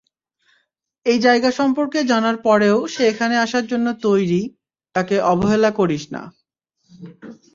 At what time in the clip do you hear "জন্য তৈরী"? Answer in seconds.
3.71-4.41